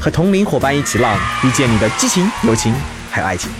[0.00, 2.74] 和同龄伙伴一起浪，遇见你的激情、友情
[3.10, 3.50] 还有爱情。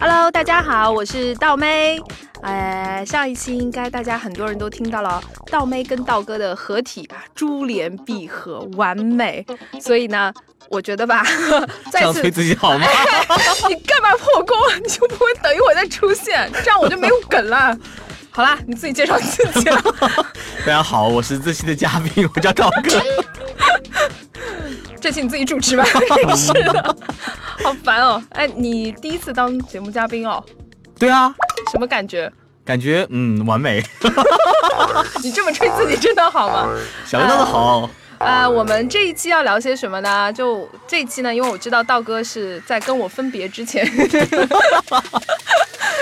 [0.00, 1.98] Hello，大家好，我是道妹。
[2.42, 9.44] 呃，上一期应该大家很多人都听到了道妹跟道哥的合体啊，珠联璧合，完美。
[9.80, 10.32] 所以呢，
[10.70, 11.22] 我觉得吧，
[11.92, 12.86] 再次自己好吗？
[13.68, 14.56] 你干嘛破功？
[14.82, 17.76] 你就不会等一会儿再出现，这样我就没有梗了。
[18.32, 19.82] 好啦，你自己介绍自己了。
[20.64, 23.02] 大家好，我是这期的嘉宾，我叫道哥。
[25.00, 25.84] 这期你自己主持吧。
[26.36, 26.96] 是的，
[27.62, 28.22] 好烦哦。
[28.30, 30.42] 哎，你第一次当节目嘉宾哦，
[30.98, 31.34] 对啊，
[31.72, 32.30] 什么感觉？
[32.64, 33.82] 感觉嗯完美，
[35.22, 36.68] 你这么吹自己真的好吗？
[37.06, 37.90] 想得到的好。
[38.18, 40.32] 呃，我们这一期要聊些什么呢？
[40.32, 43.84] 就这一期呢，因为我知道道哥是在跟我分别之前，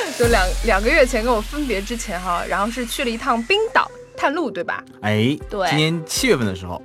[0.19, 4.83] 就两两个月前跟我分别之前哈，然后是去了一趟冰岛探路，对吧？
[5.03, 6.83] 哎，对今年七月份的时候，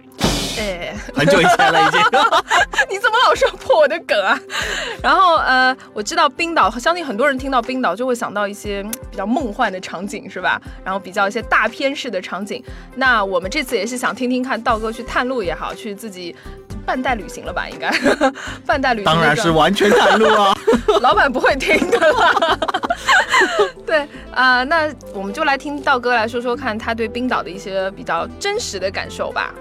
[0.59, 1.99] 哎，很久以前了已经。
[2.89, 4.39] 你怎么老说破我的梗啊？
[5.01, 10.61] 然后呃，我知道冰岛，相信很多人听到冰岛就会想到一些嗯比较梦幻的场景，是吧？
[10.83, 12.63] 然后比较一些大片式的场景。
[12.95, 16.35] 那我们这次也是想听听看道哥去探路也好，去自己
[16.85, 17.67] 半带旅行了吧？
[17.69, 17.91] 应该
[18.65, 20.53] 半带旅行，当然是完全探路啊。
[21.01, 22.59] 老板不会听的啦。
[23.85, 23.99] 对
[24.33, 29.53] 啊、呃那我们就来听道哥来说说看他对冰岛的一些比较真实的感受吧。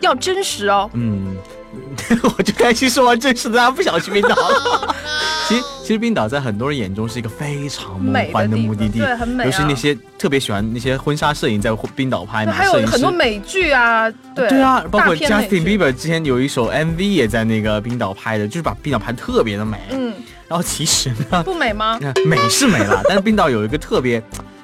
[0.00, 1.36] 要真实哦，嗯，
[2.36, 4.94] 我就开心说完这事，大家不想去冰岛了。
[5.48, 19.78] 其实，其实冰岛在很多人眼中是一个非常梦幻的目的地，的地对很美啊尤其那些特别喜欢那些婚纱摄影，在冰岛拍嘛，还有很多美剧啊，对对啊，包括 Justin Bieber 之前有一首 MV 也在那个冰岛拍的，就是把冰岛拍得特别的美。
[19.90, 20.12] 嗯，
[20.48, 21.98] 然后其实呢，不美吗？
[22.00, 24.20] 那 美是美了，但是冰岛有一个特别，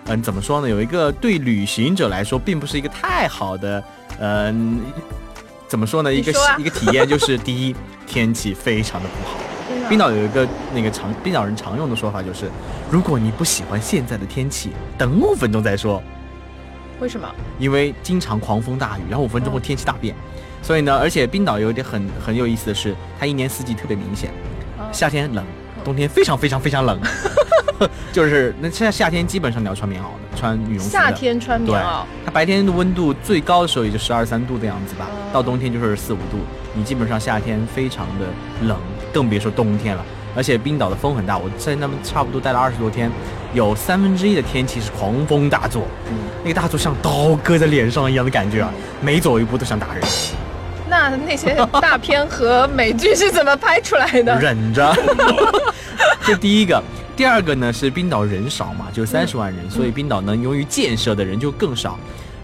[0.07, 0.69] 嗯、怎么说呢？
[0.69, 3.85] 有一个对旅行者来说，并不是一个太好的，
[4.19, 4.81] 嗯、
[5.73, 6.13] 怎么说呢？
[6.13, 7.75] 一个啊一个体验就是，第一，
[8.07, 9.39] 天气非常的不好。
[9.89, 12.51] 冰岛有一个那个常冰岛人常用的说法就是，
[12.91, 16.03] 如果你不喜欢现在的天气，等五分钟再说，
[17.01, 17.27] 为什么？
[17.59, 20.15] 因为经常狂风大雨，然后五分钟后天气大变。
[20.63, 24.29] 所以呢，而且冰岛有一点很很有意思的是，它一年四季特别明显，
[24.79, 25.43] 哦夏天冷，
[25.83, 27.01] 冬天非常非常非常冷，
[28.13, 30.91] 就是那现在夏天基本上你要穿棉袄的，穿羽绒服的。
[30.91, 36.39] 夏天穿棉袄，，它白天的温度最高的时候也就十二三度的样子吧，哦到冬天就是四五度。
[36.75, 38.27] 你基本上夏天非常的
[38.67, 38.77] 冷，
[39.13, 40.05] 更别说冬天了。
[40.35, 43.09] 而且冰岛的风很大，我在那边差不多待了二十多天，
[43.55, 50.03] 有三分之一的天气是狂风大作，嗯那个大作像刀割在脸上一样的感觉啊，每走一步都想打人，
[50.89, 54.35] 那那些大片和美剧是怎么拍出来的？
[54.41, 54.93] 忍着。
[56.25, 56.83] 这第一个，
[57.15, 61.99] 第二个呢是冰岛人少嘛，就三十万人，所以冰岛能用于建设的人就更少。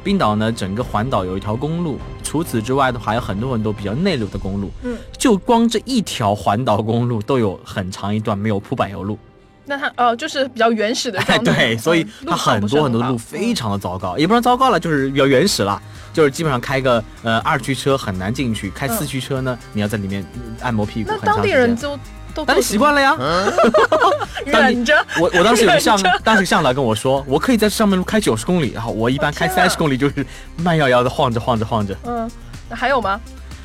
[0.04, 4.70] 冰岛呢，整个环岛有一条公路，除此之外的话，还有很多很多比较内陆的公路。
[4.82, 9.18] 嗯，就光这一条环岛公路都有很长一段没有铺柏油路。
[9.66, 13.52] 那它哦，就是比较原始的哎， 对，所以嗯它很多很多路非。
[13.52, 15.82] 常的糟糕，也不是糟糕了，就是比较原始了。
[16.12, 20.24] 就是基本上开个呃二驱车很难进去，开四驱车呢，你要在里面
[20.60, 21.18] 按摩屁股那。
[21.18, 22.00] 当地人就都
[22.44, 23.16] 当地习惯了呀。
[24.44, 24.94] 忍着。
[25.20, 30.24] 我我当时有个向当时向导跟我说，我可以在上面开九十公里，然后我一般开三十公里，就是
[30.56, 31.96] 慢摇摇的晃着晃着晃着。
[32.04, 32.30] 嗯，
[32.68, 33.20] 那还有吗？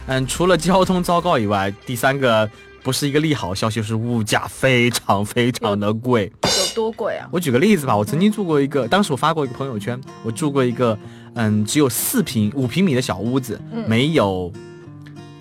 [0.07, 2.49] 嗯，除了交通糟糕以外，第三个
[2.83, 6.29] 不是一个利好消息，就是物价非常非常的贵。
[6.43, 7.27] 有多贵啊？
[7.31, 10.97] 我举个例子吧，我曾经住过一个，当时我发过一个朋友圈，我住过一个，
[11.35, 14.51] 嗯，只有四平五平米的小屋子，嗯没有，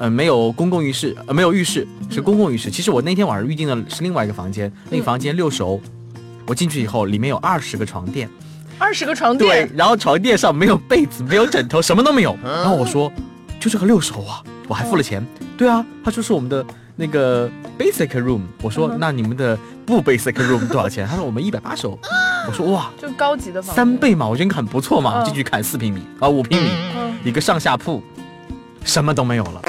[0.02, 2.69] 嗯，没有公共浴室，呃，没有浴室，是公共浴室。
[2.69, 5.81] 其实我那天晚上预定的是另外一个房间，那个房间六熟，
[6.44, 8.28] 我进去以后，里面有二十个床垫，
[8.78, 12.37] 二十个床垫对，，然后床垫上没有被子，没有枕头，什么都没有。
[12.43, 13.12] 然后我说，
[13.60, 15.25] 就这个六熟啊，我还付了钱。
[15.56, 16.66] 对啊，他说是我们的
[16.96, 18.40] 那个 basic room。
[18.60, 19.56] 我说、嗯那你们的
[19.87, 21.06] 不 basic room 多少钱？
[21.06, 21.96] 他说我们一百八十欧。
[22.49, 23.96] 我说哇，就高级的房三。
[23.99, 25.22] 倍嘛，我觉得很不错嘛。
[25.22, 28.02] 嗯进去看四平米啊，五平米，嗯，一个上下铺，
[28.84, 29.60] 什么都没有了，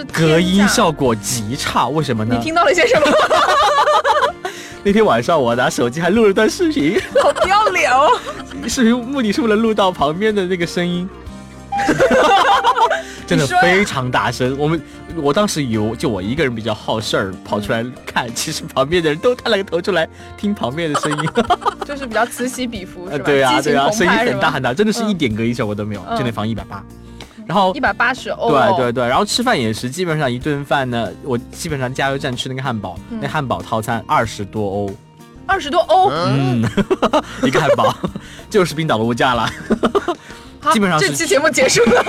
[0.00, 1.88] 是隔音效果极差。
[1.88, 2.44] 为什么呢你？
[2.44, 3.06] 听到了些什么？
[4.82, 8.08] 那天晚上我拿手机还录了段视频， 好不要脸哦！
[8.66, 11.08] 视频目的是为了录到旁边的那个声音。
[13.26, 14.56] 真的非常大声。
[14.58, 14.82] 我们
[15.14, 21.30] 我当时以为就我一个人比较好事儿，跑出来看，其实旁边的人都探了个头出来听旁边的声音。
[21.86, 23.12] 就是比较此起彼伏，是吧？
[23.12, 26.82] 呃对啊对啊，声音很大很大，真的是一嗯点隔音效果都没有，嗯就那房一百八。
[27.50, 28.48] 然后一百八十欧。
[28.48, 34.94] 对对对，然后吃饭也是，基本上一顿饭呢，我基本上加油站吃那个汉堡，嗯那汉堡套餐二十多欧，
[35.46, 36.62] 二十多欧，嗯，
[37.42, 37.92] 一个汉堡
[38.48, 39.50] 就是冰岛的物价了，
[40.72, 42.04] 基本上这期节目结束了。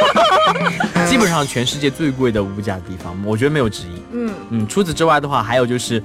[1.10, 4.02] 基本上全世界最贵的物价地方，我觉得没有之一。
[4.12, 6.02] 嗯嗯，除此之外的话，还有就是。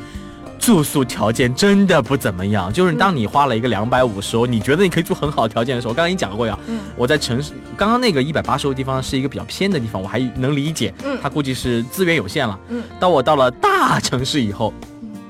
[0.59, 6.59] 住宿条件真的不怎么样，就是当你花了一个两百五十欧，你觉得你可以住很好的条件的时候，我刚刚已经讲过呀。
[6.67, 6.81] 嗯。
[6.97, 11.19] 我在城市，刚刚那个一百八十欧的地方是一个比较偏的地方，我还能理解，嗯。
[11.23, 12.59] 它估计是资源有限了。
[12.69, 12.83] 嗯。
[12.99, 14.73] 当我到了大城市以后，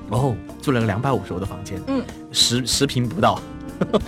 [0.09, 2.01] 哦，住了个两百五十欧的房间，嗯，
[2.31, 3.39] 十十平不到，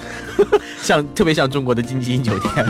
[0.82, 2.66] 像特别像中国的经济型酒店，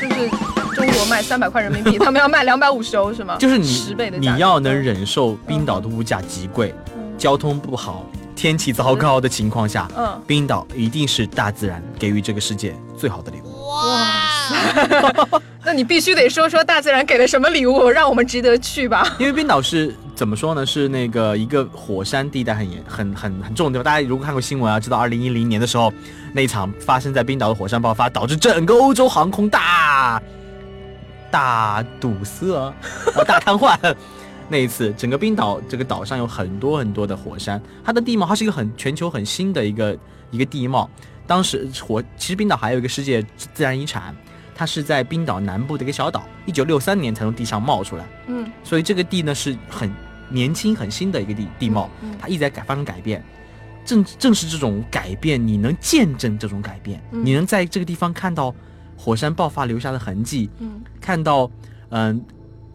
[0.00, 0.30] 就是
[0.74, 3.36] 中国卖三百块人民币， 他们要卖两百五十欧是吗？
[3.38, 6.91] 就是你十倍的你要能忍受冰岛的物价极贵，嗯
[7.22, 8.04] 交通不好、
[8.34, 13.68] 天气糟糕的情况下，嗯冰岛一定是大自然给予这个世界最好的礼物。
[13.68, 19.06] 哇那你必须得说说大自然给了什么礼物，让我们值得去吧？
[19.20, 20.66] 因为冰岛是怎么说呢？
[20.66, 23.84] 是那个一个火山地带很严、很很很重的地方。
[23.84, 25.92] 大家如果看过新闻啊，知道二零一零年的时候，
[26.32, 30.20] 那场发生在冰岛的火山爆发，导致整个欧洲航空大
[31.30, 32.74] 大堵塞、啊、
[33.24, 33.78] 大瘫痪。
[34.52, 39.98] 那一次，整个冰岛这个岛上有很多很多的火山，它的地貌它是一个很全球很新的一个
[40.30, 40.90] 一个地貌。
[41.26, 44.14] 当时火其实冰岛还有一个世界自然遗产，
[44.54, 48.04] 它是在冰岛南部的一个小岛，一九六三年才从地上冒出来。
[48.26, 49.90] 嗯所以这个地呢是很
[50.28, 51.88] 年轻、很新的一个地地貌
[52.20, 53.24] 它一直在改发生改变。
[53.86, 58.54] 正正是这种改变，你能见证这种改变，嗯你能在这个地方看到
[58.98, 61.50] 火山爆发留下的痕迹，嗯看到
[61.88, 62.22] 嗯、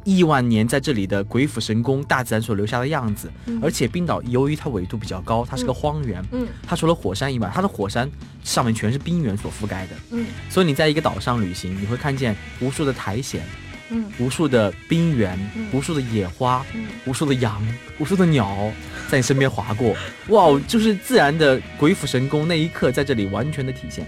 [0.07, 3.29] 亿万年在这里的鬼斧神工，大自然所留下的样子。
[3.45, 3.59] 嗯。
[3.61, 6.47] 而且冰岛由于它纬度比较高，它是个荒原，嗯。
[6.65, 8.09] 它除了火山以外，它的火山
[8.41, 9.95] 上面全是冰原所覆盖的。
[10.11, 10.25] 嗯。
[10.49, 13.41] 所以你在一个岛上旅行，你会看见无数的苔藓，
[13.89, 14.05] 嗯。
[14.17, 15.67] 无数的冰原，嗯。
[15.73, 16.87] 无数的野花，嗯。
[17.05, 17.61] 无数的羊，
[17.99, 18.71] 无数的鸟
[19.09, 19.93] 在你身边划过，
[20.29, 24.07] 哇，哦，就是自然的鬼斧神工，那一刻在这里完全的体现。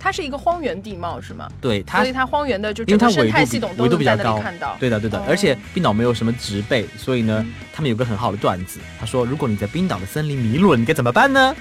[0.00, 1.46] 哦，它是一个荒原地貌是吗？
[1.60, 4.76] 对它所以，它荒原的就因为它整个生态系统都纬度比较高能在那里看到。
[4.80, 11.54] 对的对的哦，而且冰岛没有什么植被，所以呢嗯，他们有个很好的段子，他说，如果你在冰岛的森林迷路了，你该怎么办呢？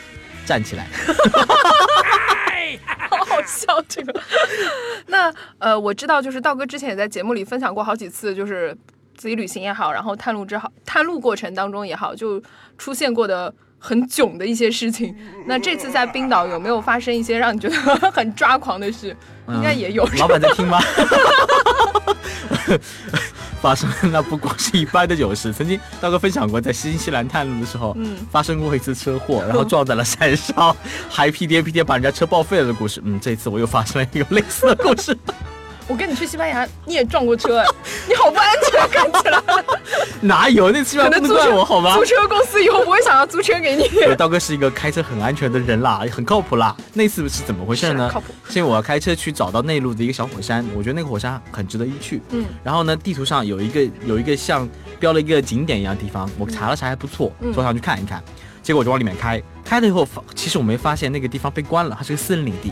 [0.45, 0.87] 站起来。
[3.09, 4.21] 好好笑这个。
[5.07, 8.75] 那呃，我知道，就是道哥之前也在节目里分享过好几次，就是
[9.17, 12.41] 自己旅行也好，然后探路之好，探路过程当中也好，就
[12.77, 15.15] 出现过的很囧的一些事情。
[15.47, 17.75] 那这次在冰岛有没有发生一些让你觉得
[18.11, 19.15] 很抓狂的事？
[19.47, 20.03] 应该也有。
[20.05, 20.79] 嗯老板在听吗？
[23.61, 30.73] 发生那不光是一般的糗事，曾经大哥分享过，在新西兰探路的时候，嗯发生过一次车祸，然后撞在了山上，
[31.09, 33.01] 还屁颠屁颠把人家车报废了的故事。
[33.03, 35.17] 嗯，这次我又发生了一个类似的故事。
[35.89, 37.65] 我跟你去西班牙，你也撞过车，哎
[38.07, 39.41] 你好不安全，看起来。
[40.21, 40.69] 哪有？
[40.69, 42.05] 那起码不能可能租车怪我好吗租？
[42.05, 43.83] 车公司以后不会想要租车给你。
[44.05, 46.75] 呃道哥是一个开车很安全的人啦，也很靠谱啦。
[46.93, 48.27] 那次是怎么回事呢靠谱？
[48.47, 52.21] 是因为我要开车去找到内陆的一个小火山，我觉得那个火山很值得一去。
[52.29, 58.23] 嗯然后呢，地图上有一个有一个像标了一个景点一样的地方，我查了查还不错，嗯说想去看一看。
[58.61, 62.71] 结果我就往里面开，开了以后发，其实我没发现那个地方被关了，它是个私人领地。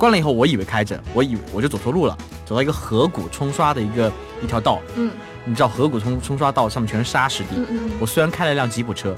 [0.00, 2.16] 关了以后，我以为开着，我以为我就走错路了，
[2.46, 4.10] 走到一个河谷冲刷的一个
[4.42, 4.80] 一条道。
[4.96, 5.10] 嗯
[5.44, 7.48] 你知道河谷冲冲刷道上面全是沙石地。
[7.56, 9.14] 嗯嗯我虽然开了一辆吉普车，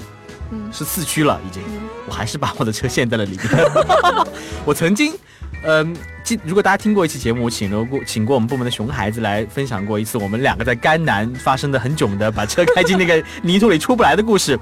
[0.51, 3.47] 嗯是四驱了已经，嗯我还是把我的车陷在了里面。
[4.65, 5.13] 我曾经，
[5.63, 14.59] 嗯、记如果大家听过一期节目，我请了过请过我们部门的熊孩子来分享过一次我们两个在甘南发生的很囧的把车开进那个 泥土里出不来的故事。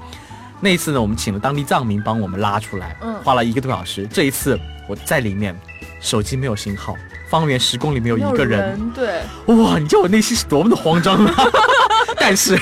[0.60, 4.06] 那一次呢，我们请了当地藏民帮我们拉出来，嗯花了一个多小时。
[4.06, 5.56] 这一次我在里面，
[6.02, 6.96] 手机没有信号，
[7.28, 11.34] 方圆十公里没有一个人，人，对，哇，你知道我内心是多么的慌张啊！
[12.18, 12.58] 但是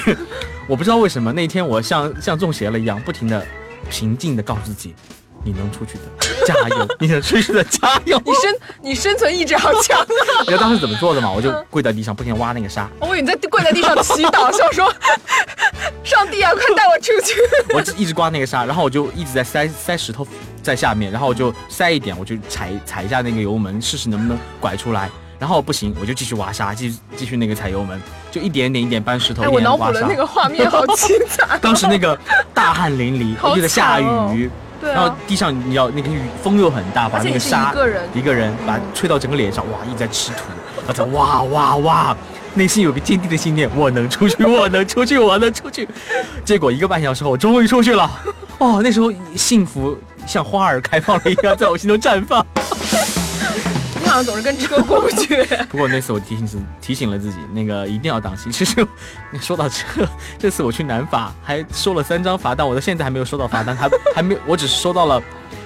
[0.68, 3.44] 我不知道为什么那天我像像中邪了一样，不停的
[3.90, 4.94] 平静的告诉自己，
[5.42, 8.20] 你能出去的，加油，你能出去的，加油！
[8.24, 10.06] 你生你生存意志好强啊！
[10.40, 11.30] 你知道当时怎么做的吗？
[11.30, 14.92] 我就跪在地上，不停地挖那个沙，我以为你在跪在地上祈祷，想说
[16.04, 17.40] 上帝啊，快带我出去！
[17.74, 20.26] 我就一直刮那个沙，然后我就一直在塞塞石头
[20.62, 25.08] 在下面，然后我就塞一点，我就踩踩一下那个油门，试试能不能拐出来。
[25.38, 27.98] 然后不行，我就继续挖沙，继续继续那个踩油门，
[28.30, 30.06] 就一点点一点搬石头，哎，一我脑补点点挖沙。
[30.06, 31.48] 了那个画面，好凄惨。
[31.62, 32.18] 当时那个
[32.52, 42.16] 大汗淋漓，好又在下雨，对然后啊，地上你要那个雨风又很大，把那个沙一个人一个人把吹到整个脸上，哇，一直在吃土，哇哇哇，
[42.52, 45.88] 内心有个坚定的信念，我能出去，我能出去，我能出去。
[46.44, 48.10] 结果一个半小时后，我终于出去了。
[48.58, 52.44] 哦，那时候幸福像花儿开放了一样，在我心中绽放。
[54.02, 55.44] 你好像总是跟车过不去。
[55.68, 58.50] 不过那次我提醒自提醒了自己，那个一定要当心。
[58.50, 58.86] 其实
[59.40, 60.06] 说到车，
[60.38, 65.22] 这次我去南法还收了三张罚单，我到现在还没有收到罚单，还 还没，我只是收到了。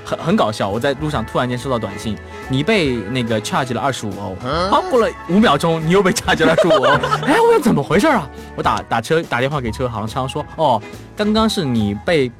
[0.06, 2.14] 很很搞笑，我在路上突然间收到短信，
[2.50, 4.36] 你被那个 charge 了二十五欧，
[4.68, 6.84] 好过了五秒钟，你又被 charge 了二十五欧，
[7.24, 8.28] 哎，我说怎么回事啊？
[8.54, 10.82] 我打打车打电话给车行，车行说，哦，
[11.16, 12.30] 刚刚是你被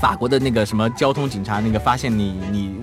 [0.00, 2.74] 法国的那个什么交通警察那个发现你你。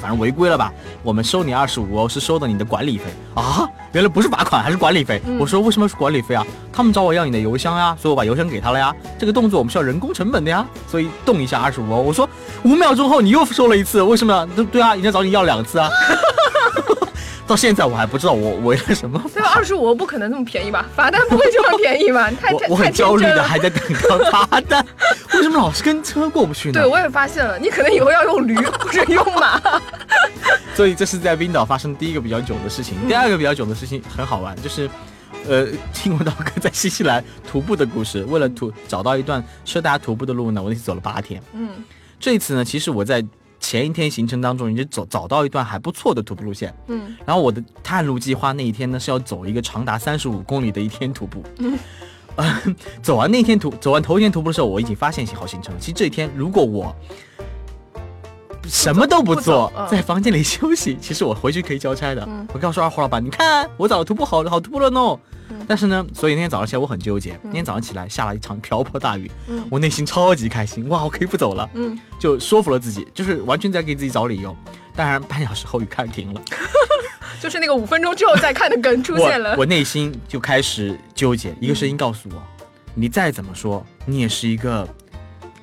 [0.00, 0.72] 反正违规了吧？
[1.04, 3.04] 我们收你二十五欧，是收的你的管理费
[3.36, 3.70] 啊！
[3.92, 5.22] 原来不是罚款，还是管理费。
[5.38, 6.44] 我说为什么是管理费啊？
[6.72, 8.92] 他们找我要你的邮箱呀，所以我把邮箱给他了呀。
[9.16, 12.02] 这个动作我们需要人工成本的呀，所以动一下二十五欧。
[12.02, 12.28] 我说
[12.64, 14.44] 五秒钟后你又收了一次，为什么？
[14.56, 15.88] 对对啊，人家找你要两次啊。
[17.52, 19.22] 到现在我还不知道我为了什么。
[19.34, 20.86] 对，二十五不可能那么便宜吧？
[20.96, 22.30] 罚单不会这么便宜吧？
[22.40, 24.84] 太太我很焦虑的，还在等到罚单。
[25.34, 26.80] 为什么老是跟车过不去呢？
[26.80, 29.60] 对，我也发现了，你可能以后要用驴或者用马。
[30.74, 32.96] 所以这是在冰岛发生第一个比较囧的事情。
[33.06, 34.88] 第二个比较囧的事情很好玩，就是，
[35.46, 38.24] 呃，听闻到哥在新西兰徒步的故事。
[38.24, 41.42] 为了徒找到一段适合大家徒步的路呢，我那次走了八天。
[41.52, 41.68] 嗯，
[42.18, 43.22] 这一次呢，其实我在。
[43.62, 46.74] 前一天行程当中，你就走找到一段还不错的徒步路线。
[46.88, 51.42] 嗯，然后我的探路计划那一天呢是要走一个长达三十五公里的一天徒步。
[51.58, 51.78] 嗯，
[53.00, 55.72] 走完那天徒走完头一天徒步的时候，我已经发现一好行程。
[55.78, 56.94] 其实这一天如果我
[58.64, 62.28] 什么都不做，在房间里休息，其实我回去可以交差的。
[62.52, 65.18] 我告诉二胡老板，你看我找徒步好好徒步了呢。
[65.66, 67.38] 但是呢，所以那天早上起来我很纠结。
[67.42, 69.30] 那天早上起来下了一场瓢泼大雨，
[69.70, 74.56] 我内心超级开心，哇，我可以不走了，嗯，就说服了自己，就是完全在给自己找理由。
[74.94, 76.40] 当然，半小时后雨开始停了，
[77.40, 79.56] 就是那个五分钟之后再看的梗出现了。
[79.56, 82.42] 我内心就开始纠结，一个声音告诉我，
[82.94, 84.86] 你再怎么说，你也是一个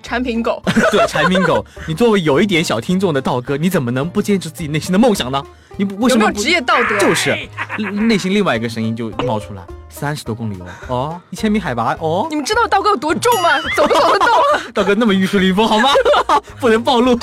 [0.01, 0.61] 产品狗。
[0.91, 5.43] 对，产品狗，你作为有一点小听众的道哥，你怎么能不坚持自己内心的梦想呢？
[5.77, 6.97] 你为什么职业道德？
[6.99, 7.35] 就是
[7.77, 9.63] 内心另外一个声音就冒出来。
[9.87, 13.59] 三十多公里哦，哦，一千米海拔哦，你们知道道哥有多重吗？
[13.75, 14.27] 走不走得动？
[14.73, 15.89] 道哥那么玉树临风好吗？
[16.59, 17.17] 不能暴露。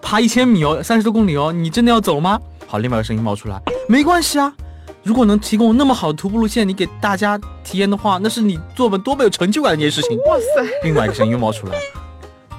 [0.00, 2.40] 爬一千米哦，三十多公里哦，你真的要走吗？
[2.66, 4.52] 好，另外一个声音冒出来，没关系啊，
[5.02, 10.18] 如果能提供那么好的徒步路线，你给大家体验的话，那是你做本多么有成就感的一件事情。
[10.18, 10.62] 哇塞！
[10.84, 11.74] 另外一个声音又冒出来，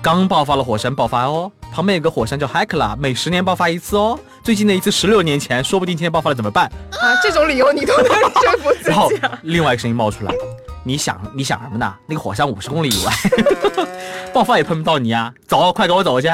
[0.01, 4.19] 刚爆发了火山爆发哦，旁边有个火山叫 Hekla，每十年爆发一次哦。
[4.43, 6.65] 最近的一次十六年前，说不定今天爆发了怎么办？
[6.99, 8.89] 啊，这种理由你都能说服自己。
[8.89, 9.11] 然后
[9.43, 10.33] 另外一个声音冒出来，
[10.83, 11.93] 你想你想什么呢？
[12.07, 13.13] 那个火山五十公里以外，
[14.33, 15.31] 爆发也碰不到你啊！
[15.47, 16.27] 走，快跟我走去。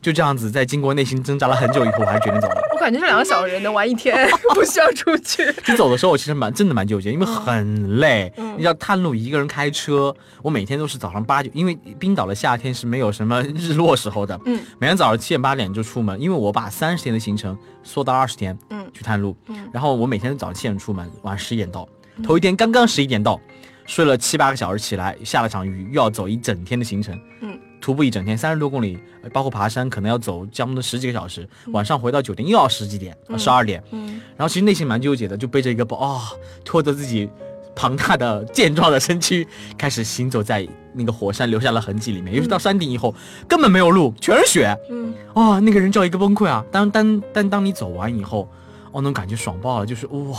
[0.00, 2.62] 就这样子，在经过内心挣扎了很久以后，我还是决定走了。
[2.74, 5.52] 我感觉这两个小人能玩一天， 不需要出去。
[5.64, 8.32] 就走的时候，我其实蛮真的蛮纠结，因为很累。
[8.56, 14.38] 你要探路，一个人开车，我每天都是早上八九，因为冰岛的夏天是没有什么日落时候的。
[14.44, 19.36] 嗯，每天早上七点八点就出门，因为我把三十天的行程缩到二十天，嗯，去探路。
[19.48, 21.88] 嗯，然后我每天早上七点出门，晚上十一点到。
[22.22, 23.40] 头一天刚刚十一点到，
[23.86, 27.18] 睡了七八个小时，起来下了场雨，又要走一整天的行程。
[27.40, 27.45] 嗯。
[27.86, 28.98] 徒步一整天，三十多公里，
[29.32, 31.48] 包括爬山，可能要走将近十几个小时。
[31.68, 33.80] 晚上回到酒店又要十几点，十二点。
[33.92, 36.32] 嗯，然后其实内心蛮纠结的，就背着一个包啊，
[36.64, 37.30] 拖着自己
[37.76, 39.46] 庞大的 健壮的身躯，
[39.78, 42.34] 开始行走在那个火山留下了痕迹里面。
[42.34, 43.14] 尤其到山顶以后，
[43.46, 44.76] 根本没有路，全是雪。
[44.90, 46.64] 嗯，哇，那个人叫一个崩溃啊！
[46.72, 48.48] 当当但当你走完以后，
[48.90, 50.36] 哦，那种感觉爽爆了，就是哇！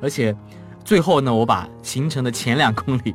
[0.00, 0.34] 而且
[0.82, 3.14] 最后呢，我把行程的前两公里，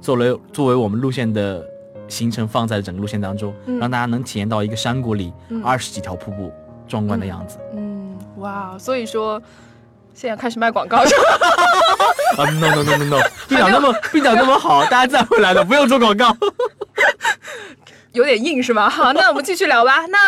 [0.00, 1.64] 作为作为我们路线的。
[2.08, 5.32] 行程放在整个路线当中，让大家能体验到一个山谷里
[5.64, 6.52] 二十几条瀑布
[6.86, 7.58] 壮观的样子。
[7.74, 9.40] 嗯，哇，所以说
[10.12, 10.98] 现在开始卖广告。
[12.36, 16.36] 啊，no no no no no，冰岛那么冰岛那么好，大家再回来的不用做广告。
[18.12, 18.88] 有点硬是吗？
[18.90, 20.04] 好，那我们继续聊吧。
[20.06, 20.18] 那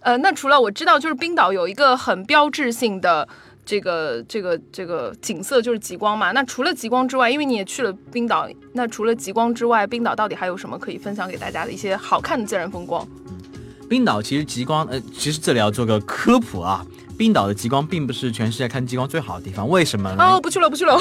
[0.00, 3.28] 呃，那除了我知道，就是冰岛有一个很标志性的。
[3.66, 6.30] 这个这个这个景色就是极光嘛？
[6.30, 13.06] 那除了极光之外，因为你也去了冰岛，那除了极光之外，冰岛到底还有什么可以分享给大家的一些好看的自然风光？
[13.88, 16.86] 冰岛其实极光，呃，其实这里要做个科普啊，
[17.18, 20.22] 冰岛的极光并不是全世界看极光最好的地方，为什么呢？
[20.22, 20.96] 哦，不去了，不去了，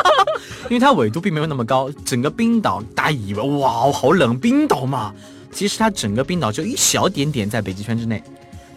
[0.68, 5.14] 因为它纬度并没有那么高，整个冰岛大家以为哇好冷，冰岛嘛，
[5.52, 8.22] 其实它整个冰岛就一小点点在北极圈之内。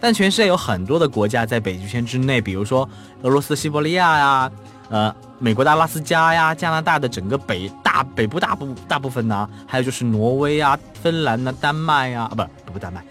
[0.04, 2.86] 但全世界有很多的国家在北极圈之内，比如说
[3.22, 4.52] 俄罗斯西伯利亚呀，
[4.90, 12.34] 呃，美国的阿拉斯加呀，加拿大的整个北大北部大部大部分呢，还有就是挪威啊、芬兰呐、丹麦呀，啊
[12.64, 13.02] 不不丹麦，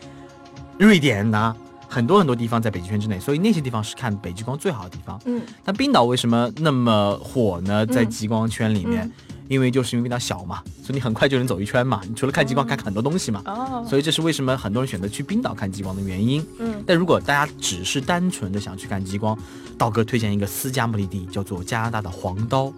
[0.77, 1.55] 瑞典呐，
[1.89, 5.19] 很多很多地方在北极圈之内，所以那些地方是看北极光最好的地方。
[5.25, 7.83] 嗯那冰岛为什么那么火呢？
[7.88, 12.01] 在嗯极光圈里面，嗯因为就是因为冰岛小嘛，所以你很快就能走一圈嘛。
[12.07, 13.41] 你除了看极光，看很多东西嘛。
[13.45, 16.45] 哦，所以这是为什么很多人选择去冰岛看极光的原因。
[16.59, 19.38] 嗯但如果大家只是单纯的想去看极光，
[19.77, 22.73] 道哥推荐一个私家目的地，叫做加拿大的黄刀。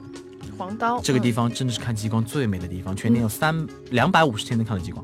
[0.58, 5.04] 黄刀这个地方方真的是看极光最美的地方，全年有三两百五十天能看到极光。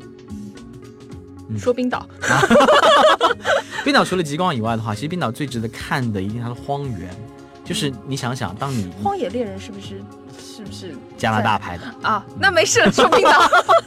[1.58, 2.08] 说冰岛，
[3.84, 7.14] 冰岛除了极光以外的话，其实冰岛最值得看的一定是它的荒原。
[7.66, 10.02] 就是你想想，当你荒野猎人是不是
[10.42, 12.26] 是不是加拿大拍的，啊？
[12.40, 13.32] 那没事， 说冰岛，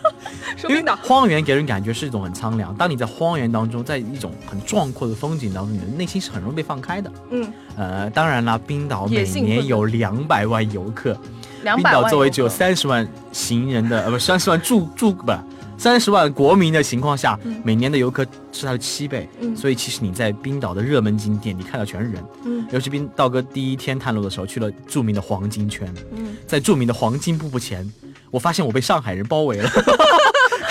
[0.56, 2.74] 说冰岛，荒原给人感觉是一种很苍凉。
[2.74, 7.12] 当你在荒原当中，在一种很壮阔的风景当中，你的内心是很容易被放开的。
[7.30, 11.16] 嗯，呃，当然啦，冰岛每年混有两百万游客，
[11.62, 15.32] 两百万冰岛作为只有三十万行人的呃不三十万住住不
[15.76, 19.28] 三十万国民的情况下，嗯每年的游客是它的七倍。
[19.40, 22.24] 嗯所以其实你在冰岛的热门景点，你看到全是人。
[22.44, 27.90] 嗯尤其冰道哥第一天探路的时候，去了著名的黄金圈，嗯，在著名的黄金瀑布前，
[28.30, 29.68] 我发现我被上海人包围了。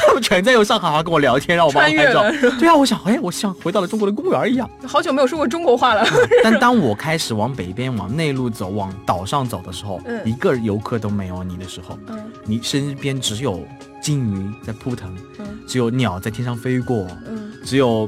[0.05, 2.49] 他们全在用上海话跟我聊天，让我帮他穿越拍照。
[2.59, 4.69] 对啊，我想，哎，我像回到了中国的公园一样。
[4.85, 6.05] 好久没有说过中国话了，
[6.43, 13.65] 但当我开始往北边、往内陆走、往岛上走的时候，嗯一个游客都没有你的时候，嗯你身边只有
[14.03, 15.47] 金鱼在扑腾，嗯。
[15.65, 17.53] 只有鸟在天上飞过，嗯。
[17.63, 18.07] 只有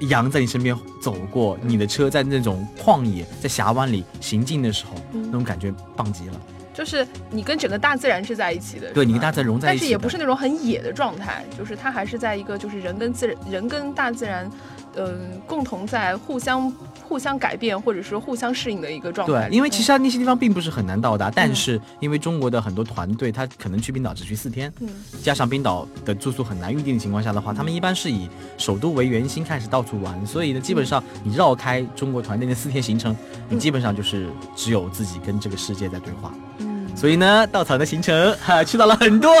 [0.00, 5.22] 羊在你身边走过，你的车在那种旷野、在峡湾里行进的时候，嗯。
[5.26, 6.40] 那种感觉棒极了。
[6.72, 14.50] 就是你跟整个大自然是在一起的，对你跟大自然融在一起，但是也不是那种很野的状态，就是它还是在一个就是人跟自然、人跟大自然，
[14.96, 16.70] 嗯、共同在互相
[17.06, 24.88] 互相改变或者说互相适应的一个状态对，因为其实那些地方并不是很难到达，但是因为中国的很多团队，他可能去冰岛只去四天，嗯
[25.22, 33.16] 加上冰岛的住宿很难预定的情况下的话，他们一般是以首都为圆心开始到处玩，所以呢，基本上你绕开中国团队那四天行程，
[33.48, 36.32] 你基本上就是只有自己跟这个世界在对话。
[36.58, 39.32] 嗯，所以呢，稻草的行程哈、去到了很多，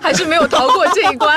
[0.00, 1.36] 还是没有逃过这一关。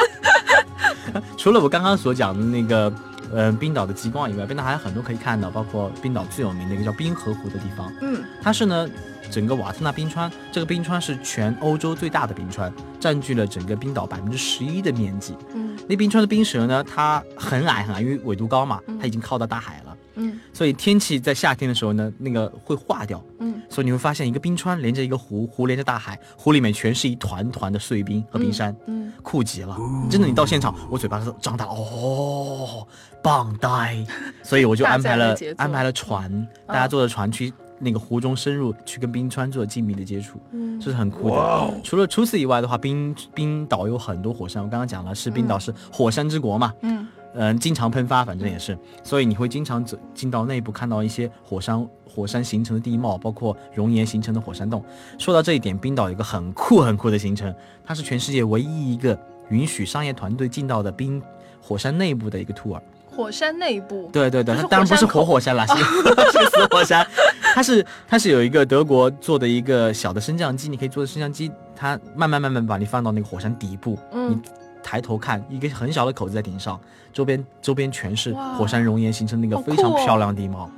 [1.37, 2.91] 除了我刚刚所讲的那个。
[3.33, 7.91] 呃，冰岛的极光以外，冰岛还有很多可以看到，包括冰岛最有名的一个叫冰河湖的地方。
[8.01, 8.89] 嗯它是呢，
[9.29, 15.35] 整个瓦特纳冰川，这个冰川是全欧洲最大的冰川，占据了整个冰岛百分之十一的面积。
[15.53, 23.23] 嗯那冰川的冰舌呢，它很矮很矮，因为纬度高嘛，嗯它已经靠到大海了，嗯所以天气在夏天的时候呢，那个会化掉。
[23.39, 29.77] 嗯所以你会发现一个冰川连着一个湖，湖连着大海，湖里面全是一团团的碎冰和冰山，嗯酷极了。
[30.09, 32.85] 真的，你到现场，我嘴巴都张大了，哦，
[33.23, 34.05] 棒呆。
[34.43, 40.37] 所以我就安排了安排了船，大家坐着船去那个湖中深入，去跟冰川做紧密的接触。
[40.51, 41.73] 嗯这是很酷的。
[41.83, 54.83] 除了除此以外的话，冰冰岛有很多火山，我刚刚讲了，是冰岛是火山之国嘛，嗯嗯、经常喷发，反正也是，所以你会经常走进到内部看到一些火山火山形成的地貌，包括熔岩形成的火山洞。
[55.17, 57.53] 说到这一点，冰岛有一个很酷很酷的行程，
[57.85, 59.17] 它是全世界唯一一个
[59.49, 61.21] 允许商业团队进到的冰
[61.61, 62.79] 火山内部的一个 tour。
[63.13, 64.09] 火山内部。
[64.13, 65.75] 对对对，它当然不是活火山啦，是
[66.31, 67.05] 是死火山。
[67.53, 74.41] 它是它是有一个德国做的一个小的升降机，你可以坐着升降机，它慢慢慢慢把你放到那个火山底部，嗯你
[74.83, 76.79] 抬头看一个很小的口子在顶上，
[77.13, 80.69] 周边周边全是火山熔岩形成那个好酷哦非常漂亮的地貌。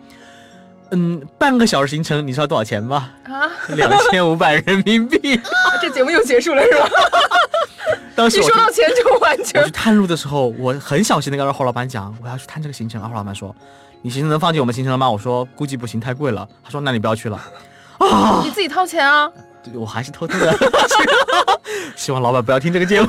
[0.91, 3.09] 嗯，半个小时行程，你知道多少钱吗？
[3.25, 5.39] 啊，两千五百人民币。
[5.81, 6.87] 这节目又结束了是吧？
[8.15, 13.01] 当时我去一说到钱就完全我去探路的时候，我很小心的跟二号老板讲，我要去探这个行程。
[13.01, 13.55] 二号老板说
[14.03, 17.41] ：“你行程能放进我们行程了吗？”我说：“估计不行，太贵了。”他说：“那你不要去了。
[17.97, 19.27] 啊 你自己掏钱啊。
[19.63, 20.55] 对”我还是偷偷的
[21.95, 23.07] 希望老板不要听这个节目。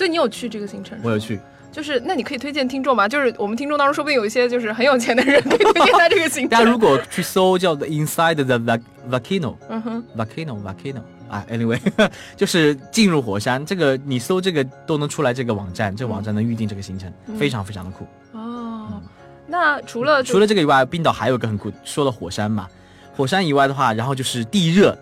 [0.00, 0.98] 所以你有去这个行程？
[1.02, 1.38] 我有去，
[1.70, 3.06] 就是，那你可以推荐听众吗？
[3.06, 6.48] 就是我们听众当中，说不定有一些就是很有钱的人，可以推荐他这个行程。
[6.48, 8.78] 大家如果去搜叫 The Inside the
[9.10, 9.56] Volcano。
[9.68, 11.78] 嗯哼，volcano volcano 啊，anyway，
[12.34, 18.06] 就是进入火山，这个你搜这个都能出来这个网站，这个网站能预定这个行程，嗯非常非常的酷。
[18.32, 19.02] 哦，
[19.46, 22.66] 那除了除了这个以外，冰岛还有一个很酷，说了火山嘛，
[23.14, 24.96] 火山以外的话，然后就是地热。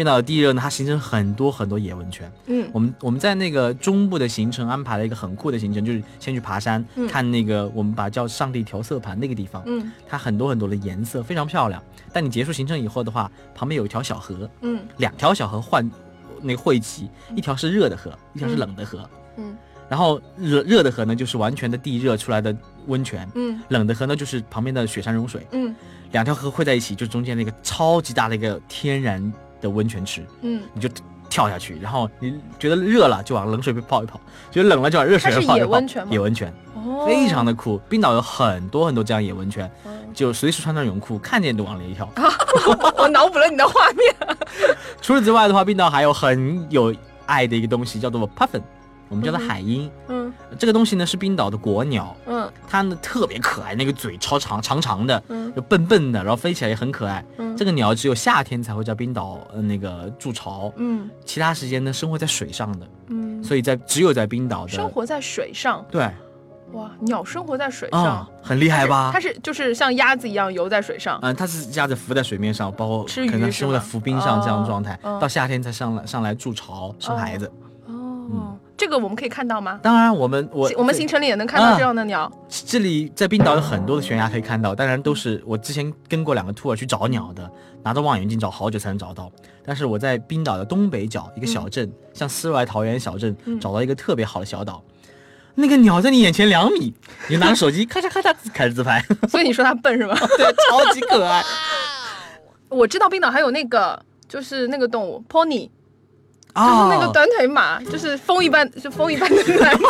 [0.00, 2.32] 冰岛的地热呢，它形成很多很多野温泉。
[2.46, 11.82] 嗯我们我们在那个中部的行程安排了一个很酷的行程，就是先去爬山，嗯看那个我们把叫上帝调色盘那个地方，嗯它很多很多的颜色，非常漂亮。
[12.14, 15.86] 但你结束行程以后的话，旁边有一条小河，嗯两条小河换
[16.40, 19.06] 那个汇集，一条是热的河，一条是冷的河。
[19.36, 19.54] 嗯
[19.86, 25.46] 然后热热的河呢，就是完全的地热出来的温泉；嗯冷的河呢，就是旁边的雪山融水。
[25.52, 25.74] 嗯
[26.12, 30.88] 两条河汇在一起，就中间那个超级大的一个天然的温泉池，嗯，你就
[31.28, 34.20] 跳下去，然后你觉得热了就往冷水里泡一泡，
[34.50, 35.54] 觉得冷了就往热水里泡一泡。
[35.54, 37.78] 是野温泉野温泉，哦非常的酷。
[37.88, 42.08] 冰岛有很多很多这样野温泉，嗯就随时穿上泳裤，看见就往里跳。
[42.98, 44.36] 我脑补了你的画面。
[45.00, 46.92] 除此之外的话，冰岛还有很有
[47.26, 48.60] 爱的一个东西，叫做 puffin，
[49.10, 49.90] 我们叫它海鹰。
[50.08, 57.22] 嗯这个东西呢是冰岛的国鸟，嗯它呢特别可爱，那个嘴超长长长的，嗯就笨笨的，然后飞起来也很可爱。
[57.36, 66.08] 嗯这个鸟只有夏天才会在冰岛呃那个筑巢，嗯其他时间呢生活在水上的，嗯，所以在只有在冰岛的生活在水上，对
[66.72, 68.28] 哇，鸟生活在水啊、上。
[68.42, 69.18] 很厉害吧它？
[69.18, 77.50] 是就是像鸭子一样游在水上，嗯，它是鸭子浮在水面上，包括可能生活在浮冰上这样的哦状态，哦到夏天才上来上来筑巢生孩子。
[77.86, 79.78] 哦，这个我们可以看到吗？
[79.82, 82.32] 当然，我们我我们行程里也能看到啊这样的鸟。
[82.48, 87.46] 这里在冰岛有很多的悬崖可以看到，当然都是我之前跟过两个 tour 去找鸟的，
[87.82, 89.30] 拿着望远镜找好久才能找到。
[89.66, 94.82] 但是我在冰岛的东北角一个小镇，像世外桃源小镇，找到一个特别好的小岛。
[95.56, 96.94] 那个鸟在你眼前两米，
[97.28, 100.14] 你拿着手机咔嚓咔嚓开始自拍， 所以你说它笨是吧？
[100.38, 101.44] 对，超级可爱
[102.70, 105.68] 我知道冰岛还有那个，就是那个动物 pony，
[106.54, 106.88] 就是啊！
[106.90, 109.84] 那个短腿马，就是风一般，就风一般的男子，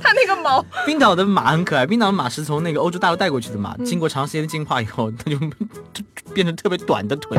[0.00, 5.38] 它那个毛，冰岛的马很可爱，冰岛的马是从那个欧洲大陆带过去的马，嗯经过长时间的进化以后，它就
[6.32, 7.38] 变成特别短的腿。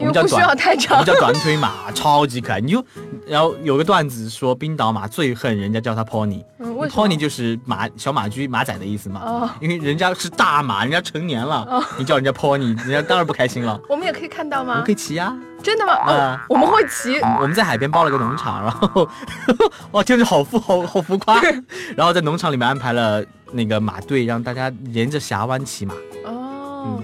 [0.00, 1.14] 我们叫短要太长我们。
[1.14, 2.60] 叫短腿马，超级可爱。
[2.60, 2.84] 你就，
[3.26, 9.20] 然后有个段子说冰岛马最恨人家叫它 pony，pony 就是马小马驹马仔的意思嘛。
[9.24, 13.80] 哦因为人家是大马，人家成年了，你叫人家 pony，人家当然不开心了。
[13.88, 14.92] 我们也可以看到吗我们可？
[14.92, 15.94] 以骑呀、真的吗？
[16.06, 17.18] 哦啊，我们会骑。
[17.20, 19.08] 我们在海边包了个农场，然后
[19.92, 21.40] 哇，听着好浮好好浮夸。
[21.96, 26.41] 然后在农场里面安排了那个马队，让大家沿着峡湾骑马，哦，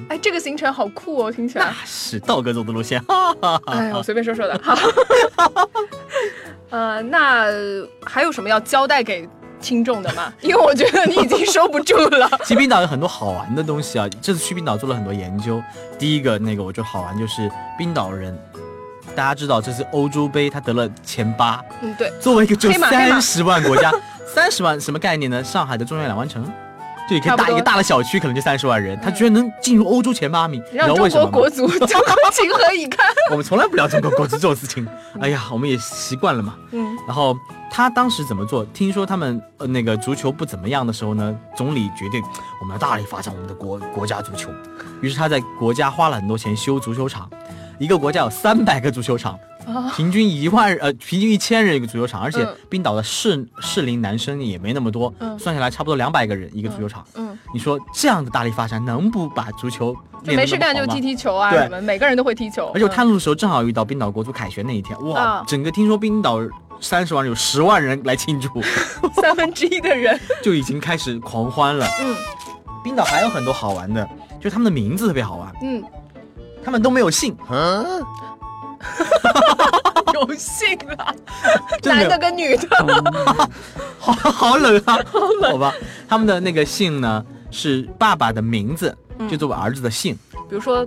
[0.09, 1.75] 哎，这个行程好酷哦，听起来那。
[1.85, 3.01] 是道哥走的路线。
[3.05, 4.61] 哈哈哈哎，我随便说说的。
[4.63, 4.77] 好，
[6.71, 7.47] 呃，那
[8.05, 9.29] 还有什么要交代给
[9.61, 10.33] 听众的吗？
[10.41, 12.31] 因为我觉得你已经收不住了。
[12.45, 15.63] 其实冰岛有很多好玩的东西啊，这次去冰岛做了很多研究。
[15.99, 18.37] 第一个那个我觉得好玩就是冰岛人，
[19.17, 23.93] 大家知道这次欧洲杯他得了前八，嗯，对，作为一个只有黑马黑马三十万国家，
[24.27, 25.43] 三十万什么概念呢？
[25.43, 26.45] 上海的中原两湾城，
[27.09, 31.31] 就你可以大一个大的小区可能就三十万人，他居然能进入欧洲前八名，你知让中道为什么吗？
[31.31, 33.07] 国 国足就情何以堪？
[33.31, 34.87] 我们从来不聊中国国足这种事情，
[35.21, 36.55] 哎呀，我们也习惯了嘛。
[36.73, 37.35] 嗯然后
[37.71, 38.65] 他当时怎么做？
[38.67, 42.23] 听说他们呃那个足球不怎么样的时候呢，总理决定
[42.61, 44.51] 我们要大力发展我们的国国家足球。
[45.01, 47.29] 于是他在国家花了很多钱修足球场，
[47.79, 49.39] 一个国家有三百个足球场，啊，
[49.95, 52.57] 平均一万呃平均一千人一个足球场，而且嗯。
[52.69, 55.39] 冰岛的适适龄男生也没那么多，嗯。
[55.39, 57.05] 算下来差不多两百个人一个足球场。
[57.15, 61.61] 嗯，你说这样的大力发展，能不把足球就没事干就踢踢球啊对。
[61.61, 62.71] 什么，每个人都会踢球。
[62.75, 65.45] 而且我探路的时候正好遇到冰岛国足凯旋那一天，哇，啊。
[65.47, 66.41] 整个听说冰岛
[66.81, 68.49] 三十万有十万人来庆祝，
[69.03, 71.87] 嗯 三分之一的人，就已经开始狂欢了。
[72.01, 72.15] 嗯。
[72.85, 74.09] 冰岛还有很多好玩的，
[74.41, 75.83] 就他们的名字特别好玩，嗯，
[76.65, 77.37] 他们都没有姓，
[80.15, 81.15] 有姓了，
[81.83, 82.69] 真的男的跟女的。
[83.99, 84.99] 好好冷啊，
[85.51, 85.73] 好吧，
[86.09, 89.29] 他们的那个姓呢是爸爸的名字，嗯。
[89.29, 90.17] 就作为儿子的姓。
[90.49, 90.87] 比如说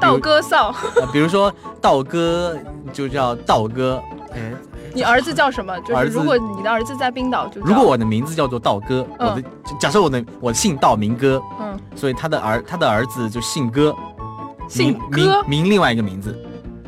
[0.00, 2.56] 道哥嫂，呃，比如说道哥
[2.92, 4.02] 就叫道哥，
[4.32, 4.52] 哎，
[4.94, 5.78] 你儿子叫什么？
[5.80, 7.66] 就儿子是如果你的儿子在冰岛，就叫。
[7.66, 9.42] 如果我的名字叫做道哥，我的
[9.78, 11.78] 假设我的我姓道名哥，嗯。
[11.94, 13.94] 所以他的儿他的儿子就姓哥，
[14.66, 16.34] 姓名名另外一个名字，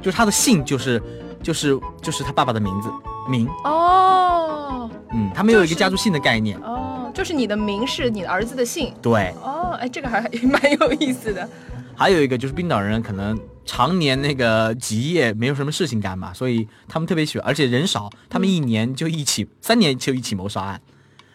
[0.04, 1.02] 就是他的姓就是
[1.42, 2.90] 就是就是他爸爸的名字
[3.26, 8.92] 名，哦嗯，他没有一个家族姓的概念，哦，就是你的名是你的儿子的姓。
[9.00, 9.32] 对。
[9.42, 11.48] 哦，哎，这个还蛮有意思的。
[11.96, 20.82] 还有一个就是冰岛人可能常年那个极夜没有什么事情干嘛，所以他们特别喜欢，而且人少，他们一年就一起，三年就一起谋杀案，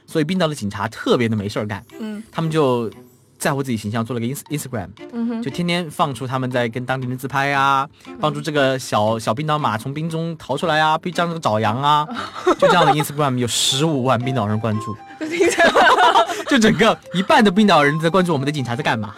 [0.06, 2.92] 所以冰岛的警察特别的没事儿干，嗯他们就
[3.40, 7.88] 在乎自己形象，做了个 ins Instagram，嗯，就天天放出他们在跟当地人自拍啊，
[8.20, 12.06] 帮助这个小小冰岛马从冰中逃出来啊，被这样的找羊啊，
[12.60, 14.96] 就这样的 Instagram 有十五万冰岛人关注，
[16.50, 19.16] 就整个一半的冰岛人在关注我们的警察在干嘛。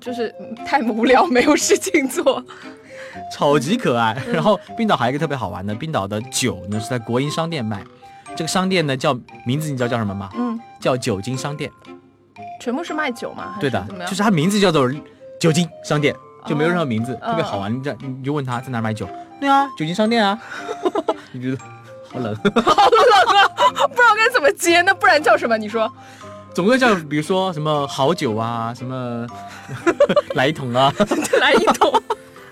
[0.00, 2.42] 就是嗯太无聊，没有事情做。
[3.36, 4.16] 超级可爱。
[4.32, 7.84] 然后冰岛还有一个特别好玩的，冰岛的酒呢是在国营商店卖，
[8.34, 9.12] 这个商店呢叫
[9.44, 10.30] 名字你知道叫什么吗？
[10.34, 11.70] 嗯，叫酒精商店。
[12.60, 13.56] 全部是卖酒吗？
[13.60, 13.84] 对的？
[14.08, 14.90] 就是它名字叫做
[15.40, 16.14] 酒精商店，
[16.46, 17.74] 就没有任何名字，哦特别好玩。
[17.74, 19.08] 你这你就问他在哪买酒，
[19.40, 20.38] 对啊，酒精商店啊。
[21.32, 21.58] 你觉得
[22.12, 22.34] 好冷？
[22.34, 24.82] 好冷啊，不知道该怎么接。
[24.82, 25.56] 那不然叫什么？
[25.56, 25.90] 你说？
[26.52, 29.24] 总归叫比如说什么好酒啊，什么
[30.34, 30.92] 来一桶啊。
[31.40, 31.92] 来一桶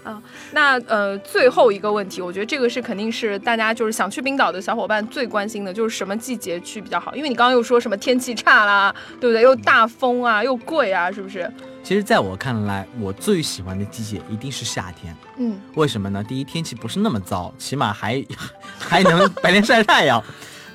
[0.09, 7.15] 啊，那呃，最后一个问题，我觉得这个是肯定是大家就是想去冰岛的小伙伴最关心的，就是什么季节去比较好？
[7.15, 9.43] 因为你刚刚又说什么天气差啦，对不对？
[9.43, 11.51] 又大风啊，又贵啊，是不是？
[11.85, 15.15] 其实，在我看来，我最喜欢的季节一定是夏天。
[15.37, 16.25] 嗯，为什么呢？
[16.25, 18.25] 第一，天气不是那么糟，起码还
[18.79, 20.23] 还能白天晒太阳。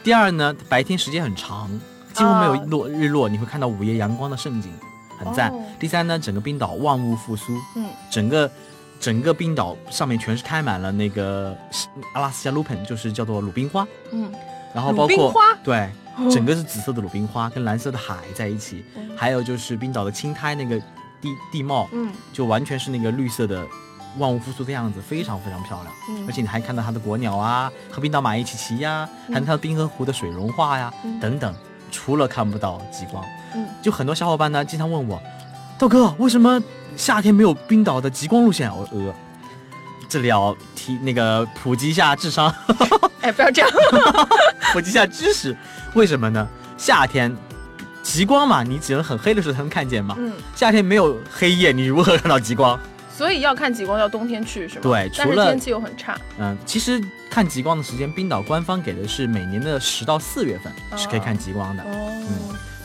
[0.03, 1.69] 第二呢，白天时间很长，
[2.13, 4.71] 几乎没有落日落，你会看到午夜阳光的盛景，
[5.19, 5.49] 很赞。
[5.49, 8.49] 哦第三呢，整个冰岛万物复苏，嗯，整个
[9.03, 11.53] 整个冰岛上面全是开满了那个
[12.13, 14.31] 阿拉斯加 lupin，就是叫做鲁冰花，嗯，
[14.73, 15.41] 然后包括花？
[15.61, 16.31] 对，哦。
[16.31, 19.09] 整个是紫色的鲁冰花跟蓝色的海在一起，嗯。
[19.13, 20.79] 还有就是冰岛的青苔那个
[21.19, 22.13] 地地貌，嗯。
[22.31, 23.67] 就完全是那个绿色的
[24.17, 25.93] 万物复苏的样子，非常非常漂亮。
[26.09, 26.25] 嗯。
[26.25, 31.19] 而且你还看到它的国鸟啊，和冰岛马一起骑呀，还有它的冰河湖的水融化呀，嗯。
[31.19, 31.53] 等等。
[31.91, 33.21] 除了看不到极光，
[33.53, 33.67] 嗯。
[33.81, 35.21] 就很多小伙伴呢经常问我，
[35.77, 36.63] 豆哥为什么
[36.95, 38.69] 夏天没有冰岛的极光路线？
[38.75, 39.13] 我呃，
[40.07, 42.53] 这里要提那个普及一下智商，
[43.21, 43.71] 哎，不要这样，
[44.73, 45.55] 普及一下知识。
[45.93, 46.47] 为什么呢？
[46.77, 47.35] 夏天
[48.01, 50.15] 极光嘛，你只能很黑的时候才能看见嘛。
[50.19, 52.79] 嗯，夏天没有黑夜，你如何看到极光？
[53.15, 54.81] 所以要看极光要冬天去是吗？
[54.81, 61.83] 对除了但是天气又很差，嗯，其实看极光的时间，冰岛官方给的是每年的十到四月份是可以看极光的。
[61.83, 62.23] 哦，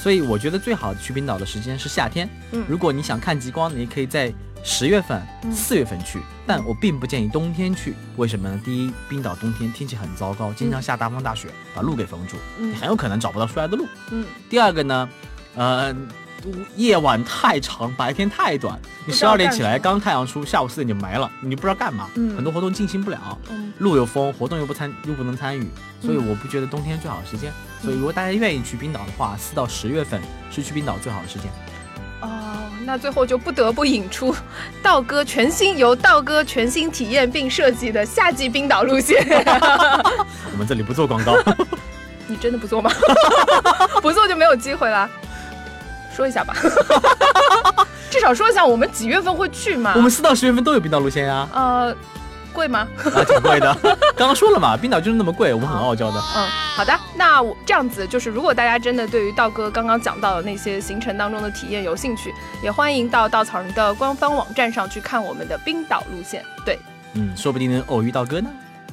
[0.09, 2.27] 所以我觉得最好去冰岛的时间是夏天。
[2.53, 4.33] 嗯如果你想看极光，你可以在
[4.65, 7.95] 十月份、嗯四月份去，但我并不建议冬天去。
[8.17, 8.59] 为什么呢？
[8.65, 13.87] 第一，冰岛冬天天气很糟糕，经常下大风大雪，把路给封住，嗯你很有可能找不到出来的路。
[14.11, 15.07] 嗯，第二个呢，
[15.55, 15.95] 呃，
[16.77, 23.39] 夜晚太长，白天太短，你十二点起来，刚太阳出，下午四点就没了，你不知道干嘛，嗯很多活动进行不了。
[23.51, 25.69] 嗯路有风，活动又不参又不能参与，
[26.03, 27.53] 所以我不觉得冬天最好的时间。
[27.81, 30.21] 所以如果大家愿意去冰岛的话，四到十月份
[30.51, 31.49] 是去冰岛最好的时间。
[32.21, 32.29] 哦，
[32.85, 34.35] 那最后就不得不引出
[34.83, 39.25] 道哥全新由道哥全新体验并设计的夏季冰岛路线。
[40.51, 41.37] 我们这里不做广告，
[42.27, 42.91] 你真的不做吗？
[44.03, 45.09] 不做就没有机会了。
[46.19, 46.53] 说一下吧，
[48.11, 49.93] 至少说一下我们几月份会去嘛？
[49.95, 51.95] 我们四到十月份都有冰岛路线呀，呃，
[52.53, 52.89] 贵吗？
[53.15, 53.73] 啊，挺贵的。
[54.17, 56.19] 刚刚说了嘛，冰岛就是那么贵，我们很傲娇的。
[56.35, 66.45] 嗯，好的，那我这样子就是，如果大家真的对于道哥刚刚讲到的那些行程当中的体验有兴趣，也欢迎到稻草人的官方网站上去看我们的冰岛路线。
[66.67, 66.81] 对，
[67.15, 68.51] 嗯，说不定能偶遇道哥呢。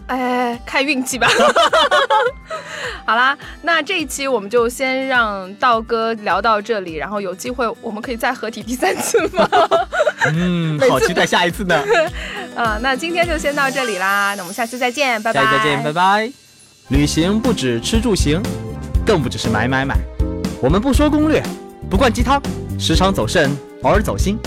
[0.08, 1.28] 哎，看运气吧。
[3.06, 9.48] 好啦，那这一期我们就先让道哥聊到这里，然后有机会我们可以再合体第三次吗？
[10.34, 11.76] 嗯 好期待下一次呢。
[12.56, 15.44] 啊，那今天就先到这里啦，那我们下期再见，拜拜。
[15.44, 16.32] 下期再见，拜拜。
[16.90, 18.42] 旅行不止吃住行，
[19.06, 19.96] 更不只是买买买。
[20.62, 21.44] 我们不说攻略，
[21.90, 22.42] 不灌鸡汤，
[22.80, 23.50] 时常走肾，
[23.82, 24.38] 偶尔走心。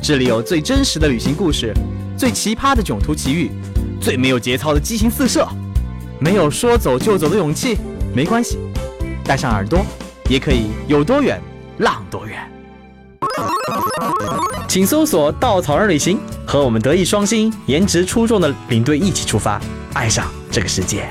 [0.00, 1.74] 这里有最真实的旅行故事，
[2.16, 3.50] 最奇葩的囧途奇遇，
[4.00, 5.46] 最没有节操的激情四射。
[6.18, 7.76] 没有说走就走的勇气，
[8.14, 8.58] 没关系，
[9.22, 9.84] 带上耳朵，
[10.30, 11.40] 也可以有多远
[11.78, 12.38] 浪多远。
[14.66, 19.60] 请搜索“稻草人旅行”，和我们德艺双馨、颜值出众的领队一起出发，
[19.92, 21.08] 爱上这个世界。